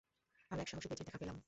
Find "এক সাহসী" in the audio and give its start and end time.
0.61-0.87